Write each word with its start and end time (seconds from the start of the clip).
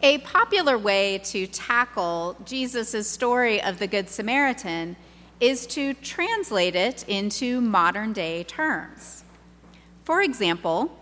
A 0.00 0.18
popular 0.18 0.78
way 0.78 1.18
to 1.24 1.48
tackle 1.48 2.36
Jesus' 2.44 3.08
story 3.08 3.60
of 3.60 3.80
the 3.80 3.88
Good 3.88 4.08
Samaritan 4.08 4.94
is 5.40 5.66
to 5.68 5.92
translate 5.92 6.76
it 6.76 7.04
into 7.08 7.60
modern 7.60 8.12
day 8.12 8.44
terms. 8.44 9.24
For 10.04 10.22
example, 10.22 10.96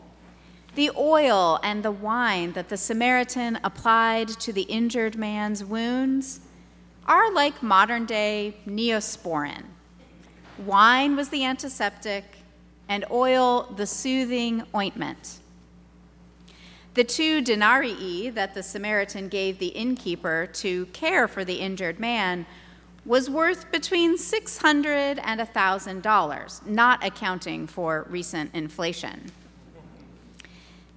the 0.76 0.90
oil 0.96 1.60
and 1.62 1.82
the 1.82 1.90
wine 1.90 2.52
that 2.52 2.70
the 2.70 2.78
Samaritan 2.78 3.58
applied 3.62 4.28
to 4.28 4.50
the 4.50 4.62
injured 4.62 5.16
man's 5.16 5.62
wounds 5.62 6.40
are 7.04 7.30
like 7.34 7.62
modern 7.62 8.06
day 8.06 8.56
neosporin. 8.66 9.64
Wine 10.64 11.16
was 11.16 11.28
the 11.28 11.44
antiseptic, 11.44 12.24
and 12.88 13.04
oil 13.10 13.64
the 13.76 13.86
soothing 13.86 14.62
ointment. 14.74 15.40
The 16.96 17.04
two 17.04 17.42
denarii 17.42 18.30
that 18.30 18.54
the 18.54 18.62
Samaritan 18.62 19.28
gave 19.28 19.58
the 19.58 19.66
innkeeper 19.66 20.48
to 20.54 20.86
care 20.86 21.28
for 21.28 21.44
the 21.44 21.56
injured 21.56 22.00
man 22.00 22.46
was 23.04 23.28
worth 23.28 23.70
between 23.70 24.16
600 24.16 25.18
and 25.18 25.38
$1,000, 25.38 26.66
not 26.66 27.04
accounting 27.04 27.66
for 27.66 28.06
recent 28.08 28.54
inflation. 28.54 29.30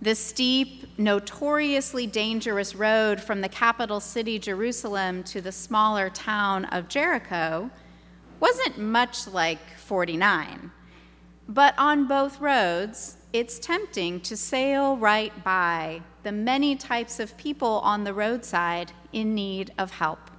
The 0.01 0.15
steep, 0.15 0.97
notoriously 0.97 2.07
dangerous 2.07 2.75
road 2.75 3.19
from 3.19 3.41
the 3.41 3.49
capital 3.49 3.99
city, 3.99 4.39
Jerusalem, 4.39 5.21
to 5.25 5.41
the 5.41 5.51
smaller 5.51 6.09
town 6.09 6.63
of 6.65 6.87
Jericho 6.87 7.69
wasn't 8.39 8.77
much 8.77 9.27
like 9.27 9.59
49. 9.75 10.71
But 11.49 11.73
on 11.77 12.07
both 12.07 12.39
roads, 12.39 13.17
it's 13.31 13.59
tempting 13.59 14.19
to 14.21 14.35
sail 14.35 14.97
right 14.97 15.43
by 15.43 16.01
the 16.23 16.31
many 16.31 16.75
types 16.75 17.19
of 17.19 17.37
people 17.37 17.79
on 17.83 18.03
the 18.03 18.13
roadside 18.13 18.91
in 19.13 19.35
need 19.35 19.71
of 19.77 19.91
help. 19.91 20.31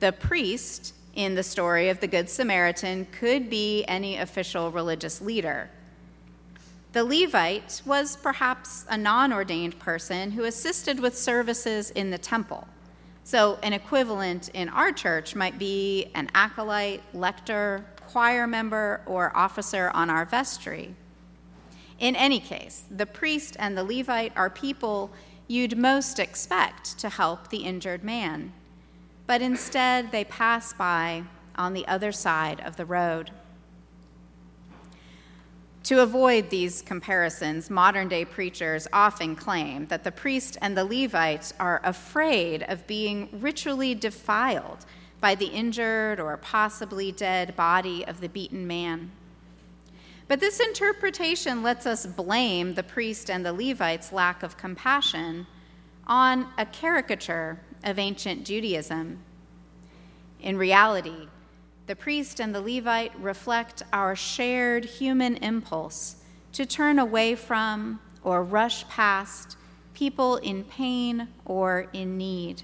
The 0.00 0.12
priest 0.12 0.94
in 1.14 1.34
the 1.34 1.42
story 1.42 1.88
of 1.88 2.00
the 2.00 2.06
Good 2.06 2.28
Samaritan 2.28 3.06
could 3.12 3.48
be 3.48 3.84
any 3.84 4.18
official 4.18 4.70
religious 4.70 5.20
leader. 5.20 5.70
The 6.92 7.04
Levite 7.04 7.80
was 7.86 8.16
perhaps 8.16 8.84
a 8.90 8.98
non 8.98 9.32
ordained 9.32 9.78
person 9.78 10.32
who 10.32 10.44
assisted 10.44 11.00
with 11.00 11.16
services 11.16 11.90
in 11.92 12.10
the 12.10 12.18
temple. 12.18 12.68
So, 13.24 13.58
an 13.62 13.72
equivalent 13.72 14.50
in 14.50 14.68
our 14.68 14.92
church 14.92 15.34
might 15.34 15.58
be 15.58 16.10
an 16.14 16.28
acolyte, 16.34 17.02
lector, 17.14 17.86
choir 18.08 18.46
member, 18.46 19.00
or 19.06 19.34
officer 19.34 19.90
on 19.94 20.10
our 20.10 20.26
vestry. 20.26 20.94
In 22.02 22.16
any 22.16 22.40
case, 22.40 22.82
the 22.90 23.06
priest 23.06 23.56
and 23.60 23.78
the 23.78 23.84
Levite 23.84 24.32
are 24.36 24.50
people 24.50 25.12
you'd 25.46 25.78
most 25.78 26.18
expect 26.18 26.98
to 26.98 27.08
help 27.08 27.48
the 27.48 27.58
injured 27.58 28.02
man, 28.02 28.52
but 29.28 29.40
instead 29.40 30.10
they 30.10 30.24
pass 30.24 30.72
by 30.72 31.22
on 31.54 31.74
the 31.74 31.86
other 31.86 32.10
side 32.10 32.60
of 32.62 32.76
the 32.76 32.84
road. 32.84 33.30
To 35.84 36.02
avoid 36.02 36.50
these 36.50 36.82
comparisons, 36.82 37.70
modern 37.70 38.08
day 38.08 38.24
preachers 38.24 38.88
often 38.92 39.36
claim 39.36 39.86
that 39.86 40.02
the 40.02 40.10
priest 40.10 40.58
and 40.60 40.76
the 40.76 40.84
Levite 40.84 41.52
are 41.60 41.80
afraid 41.84 42.64
of 42.64 42.84
being 42.88 43.28
ritually 43.30 43.94
defiled 43.94 44.86
by 45.20 45.36
the 45.36 45.46
injured 45.46 46.18
or 46.18 46.36
possibly 46.36 47.12
dead 47.12 47.54
body 47.54 48.04
of 48.04 48.20
the 48.20 48.28
beaten 48.28 48.66
man. 48.66 49.12
But 50.32 50.40
this 50.40 50.60
interpretation 50.60 51.62
lets 51.62 51.84
us 51.84 52.06
blame 52.06 52.72
the 52.72 52.82
priest 52.82 53.28
and 53.28 53.44
the 53.44 53.52
Levite's 53.52 54.12
lack 54.12 54.42
of 54.42 54.56
compassion 54.56 55.46
on 56.06 56.48
a 56.56 56.64
caricature 56.64 57.60
of 57.84 57.98
ancient 57.98 58.46
Judaism. 58.46 59.18
In 60.40 60.56
reality, 60.56 61.28
the 61.86 61.94
priest 61.94 62.40
and 62.40 62.54
the 62.54 62.62
Levite 62.62 63.12
reflect 63.20 63.82
our 63.92 64.16
shared 64.16 64.86
human 64.86 65.36
impulse 65.36 66.16
to 66.54 66.64
turn 66.64 66.98
away 66.98 67.34
from 67.34 68.00
or 68.24 68.42
rush 68.42 68.88
past 68.88 69.58
people 69.92 70.36
in 70.36 70.64
pain 70.64 71.28
or 71.44 71.88
in 71.92 72.16
need. 72.16 72.62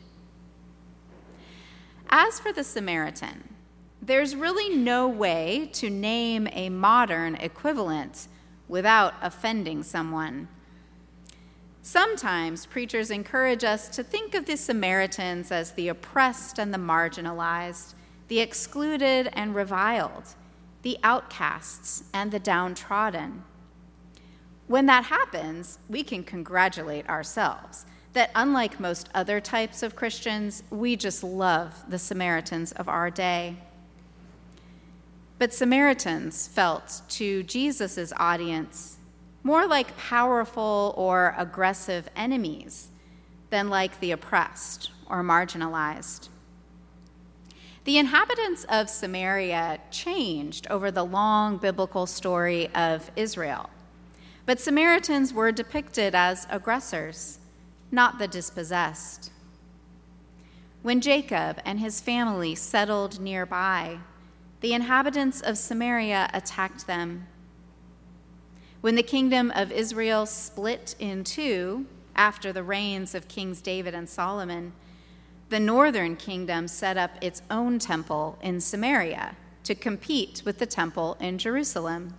As 2.09 2.41
for 2.41 2.51
the 2.51 2.65
Samaritan, 2.65 3.57
there's 4.09 4.35
really 4.35 4.75
no 4.75 5.07
way 5.07 5.69
to 5.75 5.91
name 5.91 6.49
a 6.53 6.71
modern 6.71 7.35
equivalent 7.35 8.27
without 8.67 9.13
offending 9.21 9.83
someone. 9.83 10.49
Sometimes 11.83 12.65
preachers 12.65 13.11
encourage 13.11 13.65
us 13.65 13.87
to 13.91 14.03
think 14.03 14.35
of 14.35 14.47
the 14.47 14.57
Samaritans 14.57 15.53
as 15.53 15.73
the 15.73 15.89
oppressed 15.89 16.59
and 16.59 16.73
the 16.73 16.79
marginalized, 16.79 17.93
the 18.29 18.41
excluded 18.41 19.29
and 19.35 19.55
reviled, 19.55 20.35
the 20.81 20.99
outcasts 21.05 22.05
and 22.15 22.31
the 22.31 22.39
downtrodden. 22.39 23.45
When 24.69 24.87
that 24.87 25.05
happens, 25.05 25.79
we 25.87 26.03
can 26.03 26.25
congratulate 26.25 27.07
ourselves 27.11 27.85
that, 28.15 28.31
unlike 28.35 28.81
most 28.81 29.11
other 29.15 29.39
types 29.39 29.83
of 29.83 29.97
Christians, 29.97 30.63
we 30.71 30.97
just 30.97 31.23
love 31.23 31.85
the 31.91 31.99
Samaritans 31.99 32.73
of 32.73 32.89
our 32.89 33.11
day. 33.11 33.57
But 35.39 35.55
Samaritans 35.55 36.49
felt 36.49 37.03
to 37.11 37.45
Jesus' 37.45 38.13
audience 38.17 38.97
more 39.45 39.67
like 39.67 39.97
powerful 39.97 40.95
or 40.97 41.35
aggressive 41.39 42.09
enemies 42.17 42.91
than 43.51 43.71
like 43.71 44.01
the 44.01 44.11
oppressed 44.11 44.91
or 45.09 45.23
marginalized. 45.23 46.29
The 47.85 47.99
inhabitants 47.99 48.65
of 48.69 48.91
Samaria 48.91 49.79
changed 49.91 50.67
over 50.69 50.91
the 50.91 51.05
long 51.05 51.57
biblical 51.57 52.07
story 52.07 52.69
of 52.75 53.11
Israel. 53.17 53.71
But 54.45 54.61
Samaritans 54.61 55.33
were 55.33 55.53
depicted 55.53 56.15
as 56.15 56.47
aggressors, 56.51 57.39
not 57.91 58.19
the 58.19 58.29
dispossessed. 58.29 59.31
When 60.83 61.01
Jacob 61.01 61.61
and 61.65 61.81
his 61.81 62.01
family 62.01 62.55
settled 62.55 63.21
nearby, 63.21 64.01
the 64.61 64.75
inhabitants 64.75 65.41
of 65.41 65.57
Samaria 65.57 66.31
attacked 66.35 66.87
them. 66.87 67.27
When 68.81 68.95
the 68.95 69.03
kingdom 69.03 69.53
of 69.55 69.73
Israel 69.73 70.27
split 70.27 70.95
in 70.99 71.25
two 71.25 71.87
after 72.15 72.53
the 72.53 72.63
reigns 72.63 73.15
of 73.15 73.29
Kings 73.29 73.61
David 73.61 73.95
and 73.95 74.09
Solomon, 74.09 74.73
the 75.49 75.61
northern 75.61 76.17
kingdom 76.17 76.69
set 76.69 76.97
up 76.97 77.13
its 77.21 77.43
own 77.51 77.79
temple 77.79 78.39
in 78.43 78.61
Samaria 78.61 79.37
to 79.65 79.75
compete 79.75 80.43
with 80.45 80.59
the 80.59 80.67
temple 80.67 81.17
in 81.21 81.39
Jerusalem. 81.39 82.15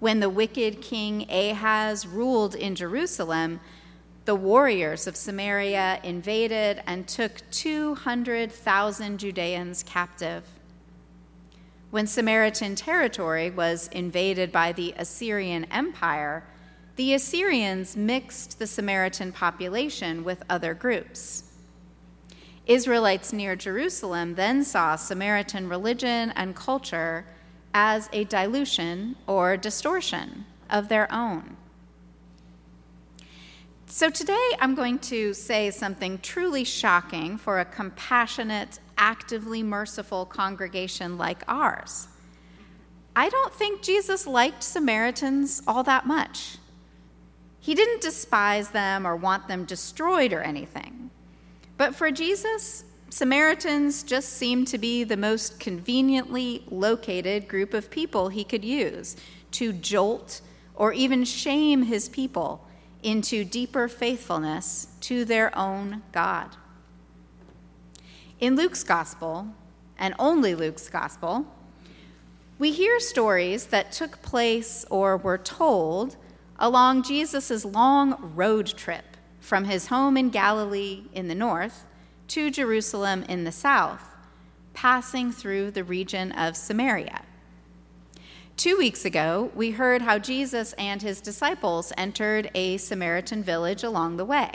When 0.00 0.20
the 0.20 0.30
wicked 0.30 0.80
king 0.80 1.26
Ahaz 1.30 2.06
ruled 2.06 2.54
in 2.54 2.74
Jerusalem, 2.74 3.60
the 4.24 4.34
warriors 4.34 5.06
of 5.06 5.16
Samaria 5.16 6.00
invaded 6.02 6.82
and 6.86 7.08
took 7.08 7.42
200,000 7.50 9.18
Judeans 9.18 9.82
captive. 9.82 10.44
When 11.90 12.06
Samaritan 12.06 12.74
territory 12.74 13.48
was 13.50 13.88
invaded 13.92 14.52
by 14.52 14.72
the 14.72 14.92
Assyrian 14.98 15.64
Empire, 15.70 16.44
the 16.96 17.14
Assyrians 17.14 17.96
mixed 17.96 18.58
the 18.58 18.66
Samaritan 18.66 19.32
population 19.32 20.22
with 20.22 20.42
other 20.50 20.74
groups. 20.74 21.44
Israelites 22.66 23.32
near 23.32 23.56
Jerusalem 23.56 24.34
then 24.34 24.64
saw 24.64 24.96
Samaritan 24.96 25.70
religion 25.70 26.30
and 26.36 26.54
culture 26.54 27.24
as 27.72 28.10
a 28.12 28.24
dilution 28.24 29.16
or 29.26 29.56
distortion 29.56 30.44
of 30.68 30.90
their 30.90 31.10
own. 31.10 31.56
So 33.86 34.10
today 34.10 34.50
I'm 34.60 34.74
going 34.74 34.98
to 34.98 35.32
say 35.32 35.70
something 35.70 36.18
truly 36.18 36.64
shocking 36.64 37.38
for 37.38 37.60
a 37.60 37.64
compassionate, 37.64 38.78
actively 38.98 39.62
merciful 39.62 40.26
congregation 40.26 41.16
like 41.16 41.42
ours. 41.48 42.08
I 43.16 43.28
don't 43.30 43.54
think 43.54 43.82
Jesus 43.82 44.26
liked 44.26 44.62
Samaritans 44.62 45.62
all 45.66 45.82
that 45.84 46.06
much. 46.06 46.58
He 47.60 47.74
didn't 47.74 48.02
despise 48.02 48.70
them 48.70 49.06
or 49.06 49.16
want 49.16 49.48
them 49.48 49.64
destroyed 49.64 50.32
or 50.32 50.40
anything. 50.40 51.10
But 51.76 51.94
for 51.94 52.10
Jesus, 52.10 52.84
Samaritans 53.10 54.02
just 54.02 54.34
seemed 54.34 54.68
to 54.68 54.78
be 54.78 55.02
the 55.04 55.16
most 55.16 55.58
conveniently 55.58 56.62
located 56.70 57.48
group 57.48 57.72
of 57.72 57.90
people 57.90 58.28
he 58.28 58.44
could 58.44 58.64
use 58.64 59.16
to 59.52 59.72
jolt 59.72 60.40
or 60.74 60.92
even 60.92 61.24
shame 61.24 61.82
his 61.82 62.08
people 62.08 62.66
into 63.02 63.44
deeper 63.44 63.88
faithfulness 63.88 64.88
to 65.00 65.24
their 65.24 65.56
own 65.56 66.02
God. 66.12 66.56
In 68.40 68.54
Luke's 68.54 68.84
gospel, 68.84 69.48
and 69.98 70.14
only 70.16 70.54
Luke's 70.54 70.88
gospel, 70.88 71.44
we 72.56 72.70
hear 72.70 73.00
stories 73.00 73.66
that 73.66 73.90
took 73.90 74.22
place 74.22 74.86
or 74.90 75.16
were 75.16 75.38
told 75.38 76.14
along 76.56 77.02
Jesus' 77.02 77.64
long 77.64 78.32
road 78.36 78.68
trip 78.68 79.16
from 79.40 79.64
his 79.64 79.88
home 79.88 80.16
in 80.16 80.30
Galilee 80.30 81.02
in 81.12 81.26
the 81.26 81.34
north 81.34 81.84
to 82.28 82.48
Jerusalem 82.48 83.24
in 83.24 83.42
the 83.42 83.50
south, 83.50 84.14
passing 84.72 85.32
through 85.32 85.72
the 85.72 85.82
region 85.82 86.30
of 86.30 86.56
Samaria. 86.56 87.22
Two 88.56 88.76
weeks 88.76 89.04
ago, 89.04 89.50
we 89.52 89.72
heard 89.72 90.02
how 90.02 90.16
Jesus 90.16 90.74
and 90.74 91.02
his 91.02 91.20
disciples 91.20 91.92
entered 91.96 92.52
a 92.54 92.76
Samaritan 92.76 93.42
village 93.42 93.82
along 93.82 94.16
the 94.16 94.24
way. 94.24 94.52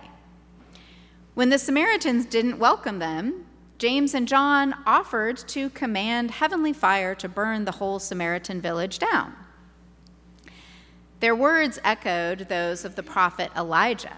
When 1.33 1.49
the 1.49 1.59
Samaritans 1.59 2.25
didn't 2.25 2.59
welcome 2.59 2.99
them, 2.99 3.45
James 3.83 4.13
and 4.13 4.29
John 4.29 4.73
offered 4.85 5.35
to 5.49 5.69
command 5.71 6.31
heavenly 6.31 6.71
fire 6.71 7.13
to 7.15 7.27
burn 7.27 7.65
the 7.65 7.73
whole 7.73 7.99
Samaritan 7.99 8.61
village 8.61 8.97
down. 8.97 9.35
Their 11.19 11.35
words 11.35 11.79
echoed 11.83 12.47
those 12.47 12.85
of 12.85 12.95
the 12.95 13.03
prophet 13.03 13.51
Elijah, 13.57 14.15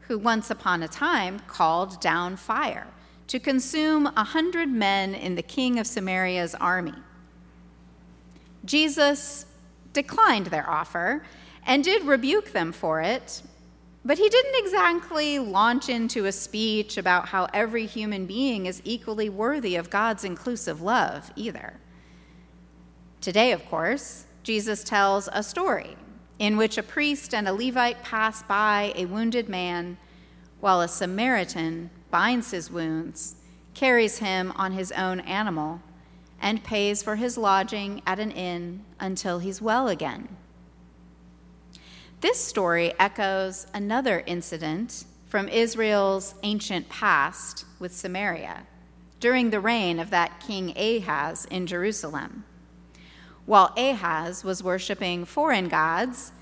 who 0.00 0.18
once 0.18 0.50
upon 0.50 0.82
a 0.82 0.88
time 0.88 1.38
called 1.46 1.98
down 1.98 2.36
fire 2.36 2.88
to 3.28 3.40
consume 3.40 4.06
a 4.06 4.22
hundred 4.22 4.68
men 4.68 5.14
in 5.14 5.34
the 5.34 5.42
king 5.42 5.78
of 5.78 5.86
Samaria's 5.86 6.54
army. 6.54 6.92
Jesus 8.66 9.46
declined 9.94 10.48
their 10.48 10.68
offer 10.68 11.24
and 11.64 11.82
did 11.82 12.02
rebuke 12.02 12.52
them 12.52 12.70
for 12.70 13.00
it, 13.00 13.40
but 14.06 14.18
he 14.18 14.28
didn't 14.28 14.64
exactly 14.64 15.40
launch 15.40 15.88
into 15.88 16.26
a 16.26 16.32
speech 16.32 16.96
about 16.96 17.26
how 17.26 17.48
every 17.52 17.86
human 17.86 18.24
being 18.24 18.66
is 18.66 18.80
equally 18.84 19.28
worthy 19.28 19.74
of 19.74 19.90
God's 19.90 20.22
inclusive 20.22 20.80
love 20.80 21.32
either. 21.34 21.74
Today, 23.20 23.50
of 23.50 23.66
course, 23.66 24.26
Jesus 24.44 24.84
tells 24.84 25.28
a 25.32 25.42
story 25.42 25.96
in 26.38 26.56
which 26.56 26.78
a 26.78 26.84
priest 26.84 27.34
and 27.34 27.48
a 27.48 27.52
Levite 27.52 28.04
pass 28.04 28.44
by 28.44 28.92
a 28.94 29.06
wounded 29.06 29.48
man 29.48 29.98
while 30.60 30.80
a 30.80 30.86
Samaritan 30.86 31.90
binds 32.08 32.52
his 32.52 32.70
wounds, 32.70 33.34
carries 33.74 34.18
him 34.18 34.52
on 34.54 34.70
his 34.70 34.92
own 34.92 35.18
animal, 35.20 35.80
and 36.40 36.62
pays 36.62 37.02
for 37.02 37.16
his 37.16 37.36
lodging 37.36 38.02
at 38.06 38.20
an 38.20 38.30
inn 38.30 38.84
until 39.00 39.40
he's 39.40 39.60
well 39.60 39.88
again. 39.88 40.28
This 42.26 42.44
story 42.44 42.92
echoes 42.98 43.68
another 43.72 44.24
incident 44.26 45.04
from 45.26 45.48
Israel's 45.48 46.34
ancient 46.42 46.88
past 46.88 47.64
with 47.78 47.94
Samaria 47.94 48.66
during 49.20 49.50
the 49.50 49.60
reign 49.60 50.00
of 50.00 50.10
that 50.10 50.40
king 50.40 50.76
Ahaz 50.76 51.44
in 51.52 51.68
Jerusalem. 51.68 52.42
While 53.44 53.72
Ahaz 53.76 54.42
was 54.42 54.60
worshiping 54.60 55.24
foreign 55.24 55.68
gods, 55.68 56.32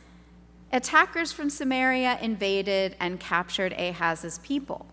attackers 0.73 1.33
from 1.33 1.51
Samaria 1.51 2.19
invaded 2.23 2.97
and 2.99 3.21
captured 3.21 3.75
Ahaz's 3.75 4.39
people. 4.39 4.87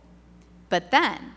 But 0.67 0.91
then, 0.91 1.35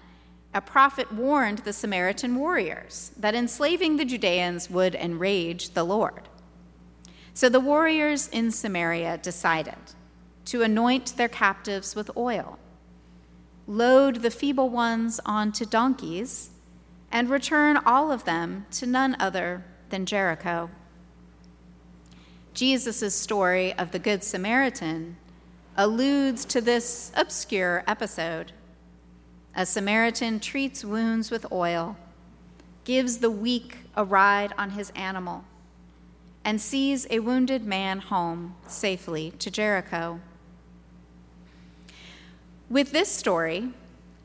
a 0.53 0.61
prophet 0.61 1.12
warned 1.12 1.59
the 1.59 1.73
Samaritan 1.73 2.35
warriors 2.35 3.12
that 3.17 3.37
enslaving 3.37 3.99
the 3.99 4.05
Judeans 4.05 4.69
would 4.69 4.97
enrage 4.97 5.75
the 5.75 5.85
Lord. 5.85 6.29
So 7.35 7.49
the 7.49 7.61
warriors 7.61 8.29
in 8.29 8.53
Samaria 8.53 9.19
decided 9.19 9.75
to 10.47 10.63
anoint 10.63 11.17
their 11.17 11.29
captives 11.29 11.97
with 11.97 12.17
oil, 12.17 12.61
load 13.67 14.23
the 14.23 14.31
feeble 14.31 14.71
ones 14.71 15.21
onto 15.27 15.65
donkeys, 15.65 16.51
and 17.11 17.29
return 17.29 17.77
all 17.85 18.13
of 18.13 18.25
them 18.25 18.67
to 18.73 18.87
none 18.87 19.17
other 19.19 19.65
than 19.91 20.07
Jericho. 20.07 20.71
Jesus' 22.53 23.15
story 23.17 23.73
of 23.75 23.91
the 23.91 23.99
Good 23.99 24.23
Samaritan 24.23 25.17
alludes 25.77 26.45
to 26.45 26.61
this 26.61 27.11
obscure 27.17 27.83
episode 27.89 28.53
a 29.57 29.65
Samaritan 29.65 30.41
treats 30.41 30.85
wounds 30.85 31.31
with 31.31 31.51
oil, 31.53 31.97
gives 32.85 33.19
the 33.19 33.31
weak 33.31 33.79
a 33.97 34.05
ride 34.05 34.53
on 34.59 34.71
his 34.71 34.91
animal, 34.97 35.45
and 36.44 36.61
sees 36.61 37.06
a 37.11 37.20
wounded 37.20 37.64
man 37.64 38.00
home 38.00 38.55
safely 38.67 39.31
to 39.38 39.50
Jericho. 39.50 40.20
With 42.69 42.93
this 42.93 43.08
story 43.11 43.70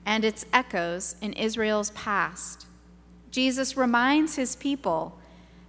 and 0.06 0.26
its 0.26 0.46
echoes 0.52 1.16
in 1.22 1.34
Israel's 1.34 1.92
past, 1.92 2.66
Jesus 3.32 3.78
reminds 3.78 4.36
his 4.36 4.56
people 4.56 5.18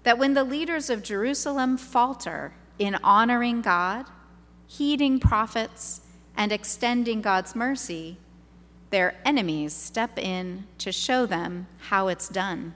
that 0.03 0.19
when 0.19 0.35
the 0.35 0.45
leaders 0.45 0.89
of 0.89 1.03
Jerusalem 1.03 1.77
falter 1.77 2.53
in 2.79 2.97
honoring 3.05 3.61
God, 3.61 4.07
heeding 4.67 5.21
prophets, 5.21 6.01
and 6.37 6.53
extending 6.53 7.21
God's 7.21 7.55
mercy, 7.55 8.17
their 8.89 9.15
enemies 9.25 9.75
step 9.75 10.19
in 10.19 10.65
to 10.79 10.91
show 10.91 11.27
them 11.27 11.67
how 11.79 12.09
it's 12.09 12.29
done. 12.29 12.75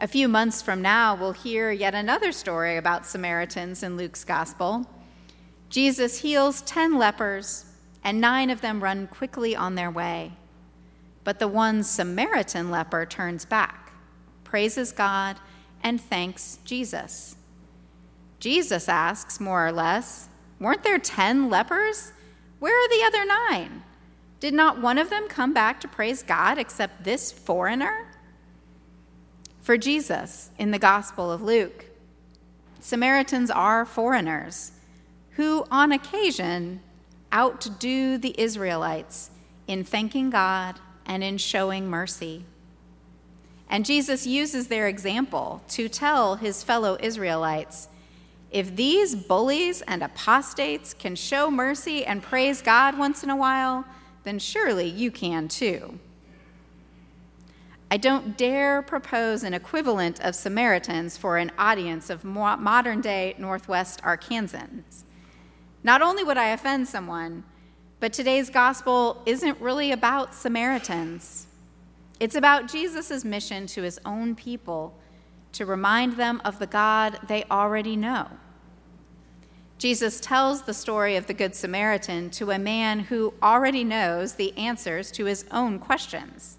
A 0.00 0.08
few 0.08 0.26
months 0.26 0.60
from 0.60 0.82
now, 0.82 1.14
we'll 1.14 1.32
hear 1.32 1.70
yet 1.70 1.94
another 1.94 2.32
story 2.32 2.76
about 2.76 3.06
Samaritans 3.06 3.84
in 3.84 3.96
Luke's 3.96 4.24
gospel. 4.24 4.90
Jesus 5.68 6.20
heals 6.20 6.62
10 6.62 6.98
lepers, 6.98 7.66
and 8.02 8.20
nine 8.20 8.50
of 8.50 8.60
them 8.60 8.82
run 8.82 9.06
quickly 9.06 9.54
on 9.54 9.76
their 9.76 9.90
way. 9.90 10.32
But 11.22 11.38
the 11.38 11.48
one 11.48 11.84
Samaritan 11.84 12.72
leper 12.72 13.06
turns 13.06 13.44
back, 13.44 13.92
praises 14.42 14.90
God, 14.90 15.36
and 15.82 16.00
thanks 16.00 16.58
Jesus. 16.64 17.36
Jesus 18.40 18.88
asks, 18.88 19.38
more 19.38 19.66
or 19.66 19.72
less, 19.72 20.28
Weren't 20.58 20.82
there 20.82 20.98
10 20.98 21.50
lepers? 21.50 22.12
Where 22.58 22.74
are 22.74 22.88
the 22.88 23.04
other 23.06 23.24
nine? 23.26 23.82
Did 24.40 24.54
not 24.54 24.80
one 24.80 24.98
of 24.98 25.10
them 25.10 25.28
come 25.28 25.54
back 25.54 25.80
to 25.80 25.88
praise 25.88 26.22
God 26.22 26.58
except 26.58 27.04
this 27.04 27.30
foreigner? 27.30 28.06
For 29.64 29.78
Jesus, 29.78 30.50
in 30.58 30.72
the 30.72 30.78
Gospel 30.78 31.32
of 31.32 31.40
Luke, 31.40 31.86
Samaritans 32.80 33.50
are 33.50 33.86
foreigners 33.86 34.72
who, 35.36 35.64
on 35.70 35.90
occasion, 35.90 36.80
outdo 37.32 38.18
the 38.18 38.38
Israelites 38.38 39.30
in 39.66 39.82
thanking 39.82 40.28
God 40.28 40.78
and 41.06 41.24
in 41.24 41.38
showing 41.38 41.88
mercy. 41.88 42.44
And 43.70 43.86
Jesus 43.86 44.26
uses 44.26 44.66
their 44.66 44.86
example 44.86 45.62
to 45.68 45.88
tell 45.88 46.36
his 46.36 46.62
fellow 46.62 46.98
Israelites 47.00 47.88
if 48.50 48.76
these 48.76 49.14
bullies 49.14 49.80
and 49.80 50.02
apostates 50.02 50.92
can 50.92 51.16
show 51.16 51.50
mercy 51.50 52.04
and 52.04 52.22
praise 52.22 52.60
God 52.60 52.98
once 52.98 53.24
in 53.24 53.30
a 53.30 53.36
while, 53.36 53.86
then 54.24 54.38
surely 54.38 54.90
you 54.90 55.10
can 55.10 55.48
too. 55.48 55.98
I 57.94 57.96
don't 57.96 58.36
dare 58.36 58.82
propose 58.82 59.44
an 59.44 59.54
equivalent 59.54 60.18
of 60.18 60.34
Samaritans 60.34 61.16
for 61.16 61.38
an 61.38 61.52
audience 61.56 62.10
of 62.10 62.24
modern 62.24 63.00
day 63.00 63.36
Northwest 63.38 64.02
Arkansans. 64.02 65.04
Not 65.84 66.02
only 66.02 66.24
would 66.24 66.36
I 66.36 66.48
offend 66.48 66.88
someone, 66.88 67.44
but 68.00 68.12
today's 68.12 68.50
gospel 68.50 69.22
isn't 69.26 69.60
really 69.60 69.92
about 69.92 70.34
Samaritans. 70.34 71.46
It's 72.18 72.34
about 72.34 72.66
Jesus' 72.66 73.24
mission 73.24 73.68
to 73.68 73.82
his 73.82 74.00
own 74.04 74.34
people 74.34 74.98
to 75.52 75.64
remind 75.64 76.14
them 76.14 76.42
of 76.44 76.58
the 76.58 76.66
God 76.66 77.20
they 77.28 77.44
already 77.44 77.94
know. 77.94 78.26
Jesus 79.78 80.18
tells 80.18 80.62
the 80.62 80.74
story 80.74 81.14
of 81.14 81.28
the 81.28 81.32
Good 81.32 81.54
Samaritan 81.54 82.30
to 82.30 82.50
a 82.50 82.58
man 82.58 82.98
who 82.98 83.34
already 83.40 83.84
knows 83.84 84.32
the 84.32 84.52
answers 84.58 85.12
to 85.12 85.26
his 85.26 85.44
own 85.52 85.78
questions. 85.78 86.58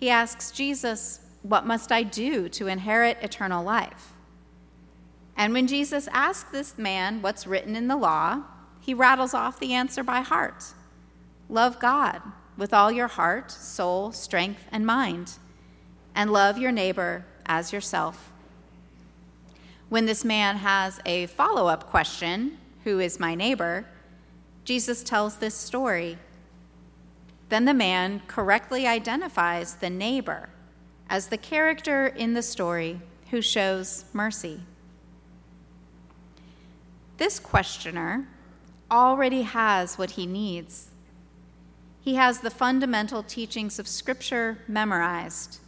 He 0.00 0.08
asks 0.08 0.50
Jesus, 0.50 1.20
What 1.42 1.66
must 1.66 1.92
I 1.92 2.02
do 2.02 2.48
to 2.48 2.66
inherit 2.66 3.18
eternal 3.20 3.62
life? 3.62 4.14
And 5.36 5.52
when 5.52 5.66
Jesus 5.66 6.08
asks 6.10 6.50
this 6.50 6.78
man 6.78 7.20
what's 7.20 7.46
written 7.46 7.76
in 7.76 7.86
the 7.86 7.96
law, 7.96 8.42
he 8.80 8.94
rattles 8.94 9.34
off 9.34 9.60
the 9.60 9.74
answer 9.74 10.02
by 10.02 10.20
heart 10.20 10.64
Love 11.48 11.78
God 11.78 12.22
with 12.56 12.72
all 12.72 12.90
your 12.90 13.08
heart, 13.08 13.50
soul, 13.50 14.12
strength, 14.12 14.64
and 14.72 14.86
mind, 14.86 15.32
and 16.14 16.32
love 16.32 16.58
your 16.58 16.72
neighbor 16.72 17.24
as 17.46 17.72
yourself. 17.72 18.32
When 19.88 20.06
this 20.06 20.24
man 20.24 20.56
has 20.56 21.00
a 21.04 21.26
follow 21.26 21.66
up 21.66 21.86
question, 21.90 22.58
Who 22.84 23.00
is 23.00 23.20
my 23.20 23.34
neighbor? 23.34 23.86
Jesus 24.64 25.02
tells 25.02 25.36
this 25.36 25.54
story. 25.54 26.16
Then 27.50 27.64
the 27.64 27.74
man 27.74 28.22
correctly 28.28 28.86
identifies 28.86 29.74
the 29.74 29.90
neighbor 29.90 30.48
as 31.08 31.26
the 31.26 31.36
character 31.36 32.06
in 32.06 32.34
the 32.34 32.42
story 32.42 33.00
who 33.30 33.42
shows 33.42 34.04
mercy. 34.12 34.60
This 37.18 37.38
questioner 37.38 38.28
already 38.90 39.42
has 39.42 39.98
what 39.98 40.12
he 40.12 40.26
needs. 40.26 40.90
He 42.00 42.14
has 42.14 42.40
the 42.40 42.50
fundamental 42.50 43.22
teachings 43.22 43.78
of 43.78 43.86
Scripture 43.86 44.58
memorized. 44.68 45.58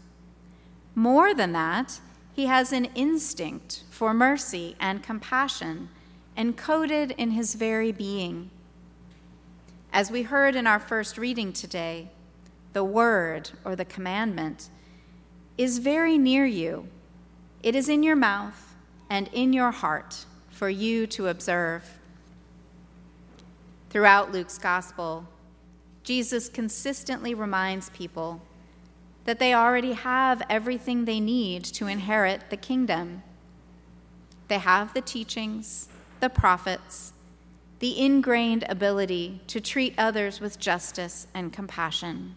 More 0.94 1.34
than 1.34 1.52
that, 1.52 2.00
he 2.32 2.46
has 2.46 2.72
an 2.72 2.86
instinct 2.94 3.82
for 3.90 4.14
mercy 4.14 4.76
and 4.80 5.02
compassion 5.02 5.88
encoded 6.38 7.12
in 7.18 7.32
his 7.32 7.54
very 7.54 7.92
being. 7.92 8.50
As 9.92 10.10
we 10.10 10.22
heard 10.22 10.56
in 10.56 10.66
our 10.66 10.78
first 10.78 11.18
reading 11.18 11.52
today, 11.52 12.08
the 12.72 12.82
word 12.82 13.50
or 13.62 13.76
the 13.76 13.84
commandment 13.84 14.70
is 15.58 15.78
very 15.78 16.16
near 16.16 16.46
you. 16.46 16.88
It 17.62 17.74
is 17.74 17.90
in 17.90 18.02
your 18.02 18.16
mouth 18.16 18.74
and 19.10 19.28
in 19.34 19.52
your 19.52 19.70
heart 19.70 20.24
for 20.50 20.70
you 20.70 21.06
to 21.08 21.28
observe. 21.28 21.98
Throughout 23.90 24.32
Luke's 24.32 24.56
gospel, 24.56 25.26
Jesus 26.02 26.48
consistently 26.48 27.34
reminds 27.34 27.90
people 27.90 28.40
that 29.26 29.38
they 29.38 29.52
already 29.52 29.92
have 29.92 30.42
everything 30.48 31.04
they 31.04 31.20
need 31.20 31.64
to 31.64 31.86
inherit 31.86 32.48
the 32.48 32.56
kingdom. 32.56 33.22
They 34.48 34.58
have 34.58 34.94
the 34.94 35.02
teachings, 35.02 35.88
the 36.20 36.30
prophets, 36.30 37.12
the 37.82 38.00
ingrained 38.00 38.64
ability 38.68 39.40
to 39.48 39.60
treat 39.60 39.92
others 39.98 40.40
with 40.40 40.56
justice 40.56 41.26
and 41.34 41.52
compassion. 41.52 42.32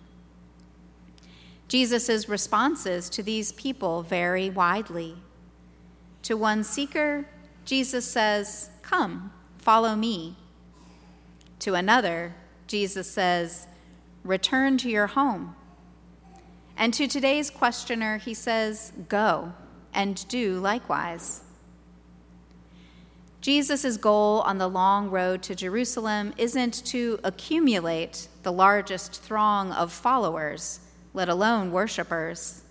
Jesus' 1.68 2.28
responses 2.28 3.12
to 3.12 3.22
these 3.22 3.52
people 3.52 4.02
vary 4.02 4.50
widely. 4.50 5.16
To 6.24 6.36
one 6.36 6.64
seeker, 6.64 7.28
Jesus 7.64 8.06
says, 8.06 8.72
Come, 8.82 9.32
follow 9.60 9.96
me. 9.96 10.36
To 11.60 11.76
another, 11.76 12.34
Jesus 12.66 13.08
says, 13.08 13.68
Return 14.24 14.80
to 14.80 14.90
your 14.90 15.06
home. 15.06 15.56
And 16.76 16.92
to 16.96 17.08
today's 17.08 17.52
questioner, 17.52 18.18
he 18.18 18.34
says, 18.34 18.94
Go 19.10 19.54
and 19.94 20.28
do 20.28 20.60
likewise. 20.60 21.44
Jesus' 23.46 23.96
goal 23.98 24.42
on 24.42 24.58
the 24.58 24.68
long 24.68 25.12
road 25.12 25.44
to 25.44 25.54
Jerusalem 25.54 26.34
isn't 26.36 26.84
to 26.86 27.20
accumulate 27.24 28.28
the 28.42 28.52
largest 28.52 29.22
throng 29.22 29.72
of 29.72 29.92
followers, 29.92 30.80
let 31.14 31.30
alone 31.30 31.72
worshipers. 31.72 32.64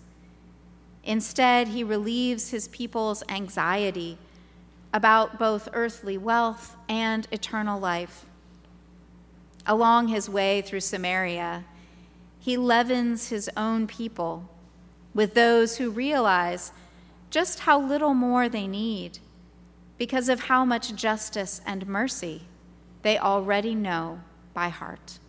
Instead, 1.05 1.69
he 1.69 1.81
relieves 1.81 2.49
his 2.49 2.67
people's 2.67 3.23
anxiety 3.29 4.17
about 4.93 5.39
both 5.39 5.69
earthly 5.71 6.17
wealth 6.17 6.75
and 6.89 7.25
eternal 7.31 7.79
life. 7.79 8.25
Along 9.65 10.09
his 10.09 10.29
way 10.29 10.61
through 10.61 10.81
Samaria, 10.81 11.63
he 12.37 12.57
leavens 12.57 13.29
his 13.29 13.49
own 13.55 13.87
people 13.87 14.49
with 15.13 15.35
those 15.35 15.77
who 15.77 15.89
realize 15.89 16.73
just 17.29 17.59
how 17.59 17.79
little 17.79 18.13
more 18.13 18.49
they 18.49 18.67
need 18.67 19.19
because 19.97 20.29
of 20.29 20.41
how 20.41 20.65
much 20.65 20.95
justice 20.95 21.61
and 21.65 21.87
mercy 21.87 22.43
they 23.01 23.17
already 23.17 23.75
know 23.75 24.21
by 24.53 24.69
heart. 24.69 25.19